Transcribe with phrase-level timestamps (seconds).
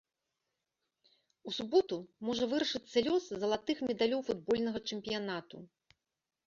[1.51, 1.97] У суботу
[2.29, 5.57] можа вырашыцца лёс залатых медалёў футбольнага чэмпіянату.